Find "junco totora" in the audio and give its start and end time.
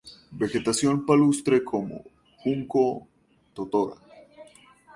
2.41-3.97